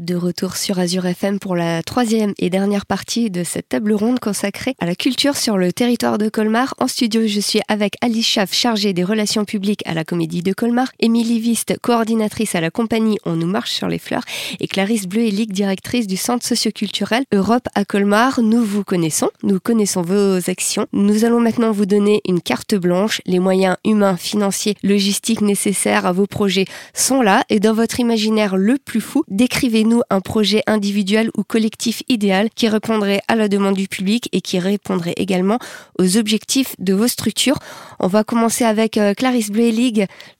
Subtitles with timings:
[0.00, 4.18] De retour sur Azure FM pour la troisième et dernière partie de cette table ronde
[4.18, 6.74] consacrée à la culture sur le territoire de Colmar.
[6.78, 10.54] En studio, je suis avec Alice Schaff, chargée des relations publiques à la Comédie de
[10.54, 14.24] Colmar, Émilie Viste, coordinatrice à la compagnie On nous marche sur les fleurs,
[14.58, 18.40] et Clarisse Bleu-Elic, directrice du Centre socioculturel Europe à Colmar.
[18.40, 20.86] Nous vous connaissons, nous connaissons vos actions.
[20.94, 23.20] Nous allons maintenant vous donner une carte blanche.
[23.26, 26.64] Les moyens humains, financiers, logistiques nécessaires à vos projets
[26.94, 32.02] sont là, et dans votre imaginaire le plus fou, décrivez-nous un projet individuel ou collectif
[32.08, 35.58] idéal qui répondrait à la demande du public et qui répondrait également
[35.98, 37.58] aux objectifs de vos structures.
[37.98, 39.50] On va commencer avec euh, Clarisse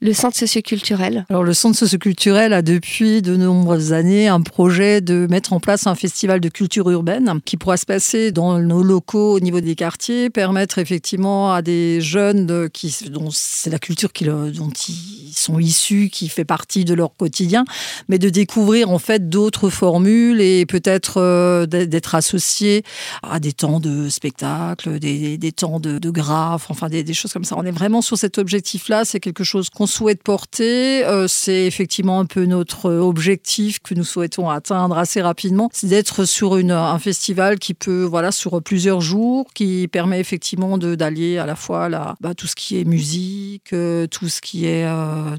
[0.01, 1.27] le centre socioculturel.
[1.29, 5.87] Alors le centre socioculturel a depuis de nombreuses années un projet de mettre en place
[5.87, 9.75] un festival de culture urbaine qui pourra se passer dans nos locaux au niveau des
[9.75, 14.11] quartiers, permettre effectivement à des jeunes qui dont c'est la culture
[14.53, 17.65] dont ils sont issus, qui fait partie de leur quotidien,
[18.09, 22.83] mais de découvrir en fait d'autres formules et peut-être euh, d'être associé
[23.23, 27.55] à des temps de spectacle, des, des temps de, graphes, enfin des, choses comme ça.
[27.57, 29.07] On est vraiment sur cet objectif-là.
[29.07, 31.07] C'est quelque chose qu'on souhaite porter.
[31.07, 35.71] Euh, c'est effectivement un peu notre objectif que nous souhaitons atteindre assez rapidement.
[35.73, 41.39] C'est d'être sur un festival qui peut, voilà, sur plusieurs jours, qui permet effectivement d'allier
[41.39, 44.87] à la fois la, bah, tout ce qui est musique, euh, tout ce qui est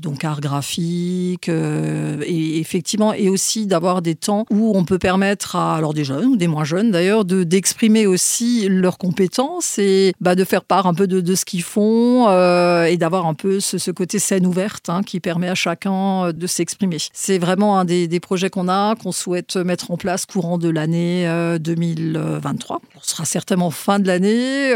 [0.01, 5.75] donc art graphique, et effectivement, et aussi d'avoir des temps où on peut permettre à
[5.75, 10.35] alors des jeunes ou des moins jeunes d'ailleurs de d'exprimer aussi leurs compétences et bah,
[10.35, 13.59] de faire part un peu de, de ce qu'ils font euh, et d'avoir un peu
[13.59, 16.97] ce, côté scène ouverte hein, qui permet à chacun euh, de s'exprimer.
[17.13, 20.69] C'est vraiment un des, des projets qu'on a, qu'on souhaite mettre en place courant de
[20.69, 21.25] l'année
[21.59, 22.77] 2023.
[22.77, 24.71] Euh, Ce sera certainement fin de l'année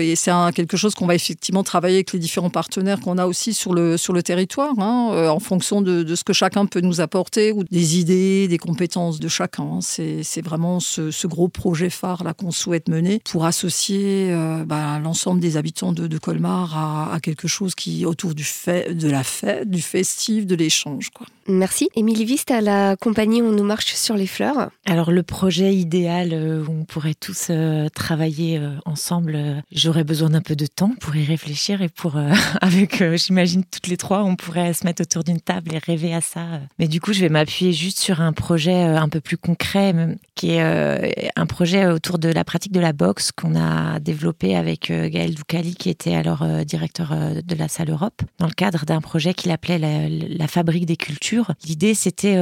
[0.00, 3.54] et c'est quelque chose qu'on va effectivement travailler avec les différents partenaires qu'on a aussi
[3.54, 7.00] sur le, sur le territoire hein, en fonction de, de, ce que chacun peut nous
[7.00, 9.80] apporter ou des idées, des compétences de chacun.
[9.80, 14.98] C'est vraiment ce, ce, gros projet phare là qu'on souhaite mener pour associer euh, bah,
[14.98, 19.08] l'ensemble des habitants de, de Colmar à, à, quelque chose qui autour du fait, de
[19.08, 21.10] la fête, du festif, de l'échange.
[21.46, 21.88] Merci.
[21.94, 24.70] Émilie Viste, à la compagnie On nous marche sur les fleurs.
[24.86, 30.30] Alors le projet idéal euh, où on pourrait tous euh, travailler euh, ensemble, j'aurais besoin
[30.30, 33.96] d'un peu de temps pour y réfléchir et pour, euh, avec, euh, j'imagine, toutes les
[33.96, 36.60] trois, on pourrait se mettre autour d'une table et rêver à ça.
[36.78, 39.94] Mais du coup, je vais m'appuyer juste sur un projet un peu plus concret,
[40.34, 44.90] qui est un projet autour de la pratique de la boxe qu'on a développé avec
[44.90, 49.34] Gaël Doukali, qui était alors directeur de la salle Europe, dans le cadre d'un projet
[49.34, 51.52] qu'il appelait la, la, fabrique des cultures.
[51.66, 52.36] L'idée, c'était,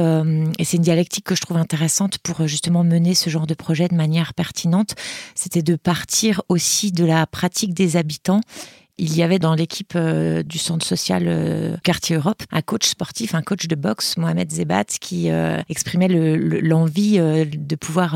[0.59, 3.87] et c'est une dialectique que je trouve intéressante pour justement mener ce genre de projet
[3.87, 4.95] de manière pertinente,
[5.35, 8.41] c'était de partir aussi de la pratique des habitants
[8.99, 13.33] il y avait dans l'équipe euh, du centre social euh, Quartier Europe un coach sportif,
[13.33, 18.15] un coach de boxe, Mohamed Zebat, qui euh, exprimait l'envie le, le, de pouvoir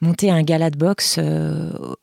[0.00, 1.18] monter un gala de boxe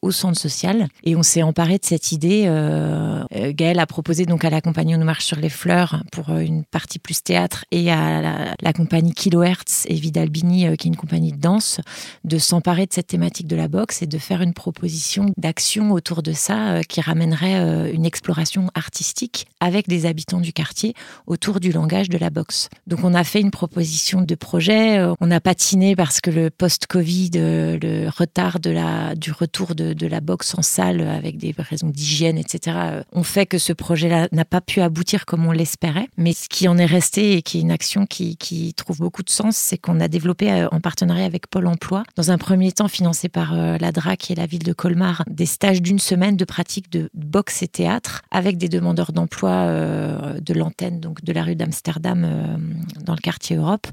[0.02, 0.88] au centre social.
[1.04, 2.44] Et on s'est emparé de cette idée.
[2.46, 6.64] Euh, Gaël a proposé donc à la compagnie On marche sur les fleurs pour une
[6.64, 11.32] partie plus théâtre et à la, la compagnie Kilohertz et Vidalbini, qui est une compagnie
[11.32, 11.82] de danse,
[12.24, 16.22] de s'emparer de cette thématique de la boxe et de faire une proposition d'action autour
[16.22, 20.94] de ça qui ramènerait une exploration artistique avec des habitants du quartier
[21.28, 22.68] autour du langage de la boxe.
[22.88, 26.50] Donc on a fait une proposition de projet, euh, on a patiné parce que le
[26.50, 31.88] post-Covid, euh, le retard du retour de, de la boxe en salle avec des raisons
[31.88, 36.10] d'hygiène, etc., euh, ont fait que ce projet-là n'a pas pu aboutir comme on l'espérait.
[36.18, 39.24] Mais ce qui en est resté et qui est une action qui, qui trouve beaucoup
[39.24, 42.90] de sens, c'est qu'on a développé en partenariat avec Pôle Emploi, dans un premier temps
[42.90, 46.92] financé par la DRAC et la ville de Colmar, des stages d'une semaine de pratique
[46.92, 48.01] de boxe et théâtre
[48.32, 52.58] avec des demandeurs d'emploi euh, de l'antenne donc de la rue d'Amsterdam euh,
[53.04, 53.88] dans le quartier Europe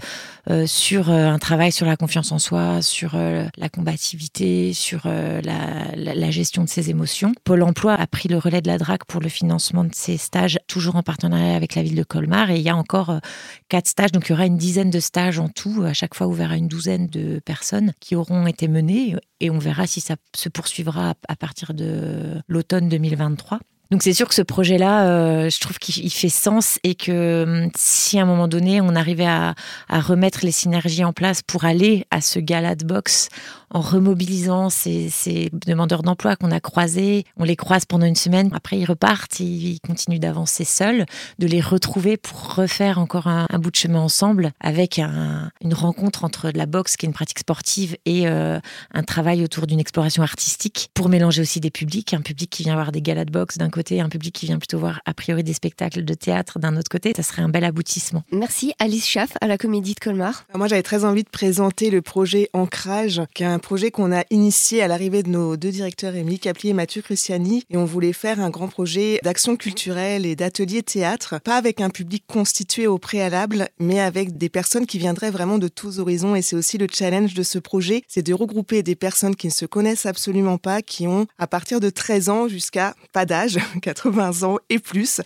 [0.50, 6.30] euh, sur un travail sur la confiance en soi, sur la combativité, sur la, la,
[6.30, 7.32] gestion de ses émotions.
[7.44, 10.58] Pôle emploi a pris le relais de la DRAC pour le financement de ces stages,
[10.66, 13.20] toujours en partenariat avec la ville de Colmar et il y a encore
[13.68, 16.26] quatre stages, donc il y aura une dizaine de stages en tout, à chaque fois
[16.26, 20.16] ouvert à une douzaine de personnes qui auront été menées et on verra si ça
[20.34, 23.60] se poursuivra à partir de l'automne 2023.
[23.90, 27.70] Donc c'est sûr que ce projet-là, euh, je trouve qu'il fait sens et que hum,
[27.74, 29.54] si à un moment donné on arrivait à,
[29.88, 33.30] remettre les synergies en place pour aller à ce gala de boxe
[33.70, 35.10] en remobilisant ces,
[35.52, 39.78] demandeurs d'emploi qu'on a croisés, on les croise pendant une semaine, après ils repartent, ils
[39.86, 41.04] continuent d'avancer seuls,
[41.38, 46.24] de les retrouver pour refaire encore un, bout de chemin ensemble avec un, une rencontre
[46.24, 48.58] entre la boxe qui est une pratique sportive et euh,
[48.92, 52.74] un travail autour d'une exploration artistique pour mélanger aussi des publics, un public qui vient
[52.74, 55.44] voir des galas de boxe d'un côté, un public qui vient plutôt voir a priori
[55.44, 58.22] des spectacles de théâtre d'un autre côté, ça serait un bel aboutissement.
[58.32, 60.44] Merci Alice Schaff à la Comédie de Colmar.
[60.54, 64.24] Moi j'avais très envie de présenter le projet Ancrage, qui est un projet qu'on a
[64.30, 68.12] initié à l'arrivée de nos deux directeurs, Émilie Capli et Mathieu Cruciani, et on voulait
[68.12, 72.98] faire un grand projet d'action culturelle et d'atelier théâtre, pas avec un public constitué au
[72.98, 76.86] préalable, mais avec des personnes qui viendraient vraiment de tous horizons, et c'est aussi le
[76.92, 80.82] challenge de ce projet, c'est de regrouper des personnes qui ne se connaissent absolument pas,
[80.82, 85.20] qui ont à partir de 13 ans jusqu'à pas d'âge, 80 ans et plus,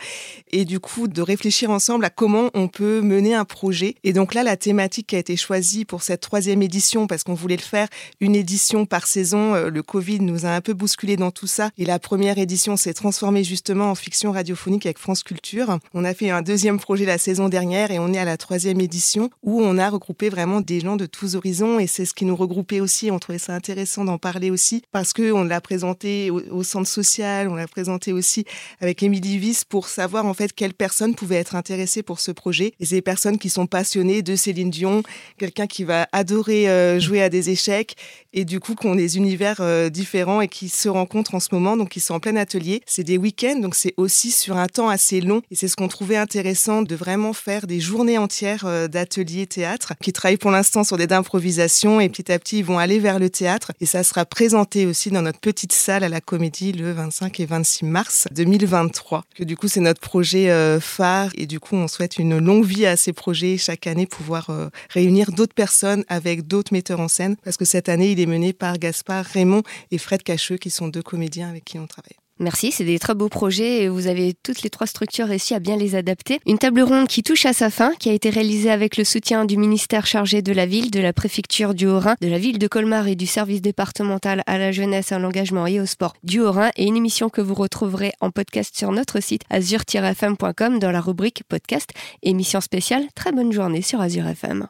[0.51, 3.97] et du coup de réfléchir ensemble à comment on peut mener un projet.
[4.05, 7.35] Et donc là, la thématique qui a été choisie pour cette troisième édition, parce qu'on
[7.35, 7.89] voulait le faire
[8.21, 11.71] une édition par saison, euh, le Covid nous a un peu bousculé dans tout ça,
[11.79, 15.79] et la première édition s'est transformée justement en fiction radiophonique avec France Culture.
[15.95, 18.81] On a fait un deuxième projet la saison dernière et on est à la troisième
[18.81, 22.25] édition où on a regroupé vraiment des gens de tous horizons et c'est ce qui
[22.25, 23.11] nous regroupait aussi.
[23.11, 27.55] On trouvait ça intéressant d'en parler aussi parce qu'on l'a présenté au, centre social, on
[27.55, 28.32] l'a présenté aussi
[28.81, 32.73] avec Émilie Viss pour savoir en fait quelles personnes pouvaient être intéressées pour ce projet.
[32.81, 35.03] Et c'est des personnes qui sont passionnées de Céline Dion,
[35.39, 37.97] quelqu'un qui va adorer euh, jouer à des échecs
[38.33, 41.49] et du coup qui ont des univers euh, différents et qui se rencontrent en ce
[41.53, 42.83] moment, donc ils sont en plein atelier.
[42.87, 45.43] C'est des week-ends, donc c'est aussi sur un temps assez long.
[45.51, 49.93] Et c'est ce qu'on trouvait intéressant de vraiment faire des journées entières euh, d'ateliers théâtre
[50.01, 53.19] qui travaillent pour l'instant sur des d'improvisation et petit à petit ils vont aller vers
[53.19, 53.73] le théâtre.
[53.81, 57.47] Et ça sera présenté aussi dans notre petite salle à la Comédie le 25 et
[57.47, 59.25] 26 mars 2023.
[59.35, 62.65] Que du coup c'est notre projet euh, phare et du coup on souhaite une longue
[62.65, 64.51] vie à ces projets chaque année pouvoir
[64.91, 68.53] réunir d'autres personnes avec d'autres metteurs en scène parce que cette année il est mené
[68.53, 72.22] par Gaspard Raymond et Fred Cacheux, qui sont deux comédiens avec qui on travaille.
[72.39, 75.61] Merci, c'est des très beaux projets et vous avez toutes les trois structures réussi à
[75.61, 76.41] bien les adapter.
[76.47, 79.45] Une table ronde qui touche à sa fin, qui a été réalisée avec le soutien
[79.45, 82.67] du ministère chargé de la ville, de la préfecture du Haut-Rhin, de la ville de
[82.67, 86.71] Colmar et du service départemental à la jeunesse, à l'engagement et au sport du Haut-Rhin
[86.77, 91.43] et une émission que vous retrouverez en podcast sur notre site azur-fm.com dans la rubrique
[91.49, 91.91] podcast
[92.23, 93.05] émission spéciale.
[93.15, 94.67] Très bonne journée sur Azure FM.